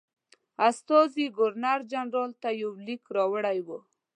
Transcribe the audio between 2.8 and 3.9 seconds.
لیک راوړی وو.